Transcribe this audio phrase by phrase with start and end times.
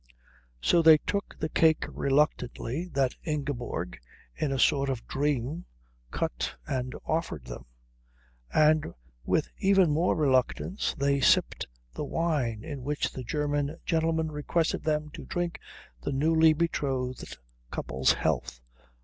[0.61, 3.99] So they took the cake reluctantly that Ingeborg,
[4.35, 5.65] in a sort of dream,
[6.09, 7.65] cut and offered them;
[8.51, 8.95] and
[9.25, 15.11] with even more reluctance they sipped the wine in which the German gentleman requested them
[15.11, 15.59] to drink
[16.01, 17.37] the newly betrothed
[17.69, 18.59] couple's health.